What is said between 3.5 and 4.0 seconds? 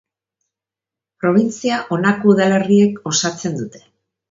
dute.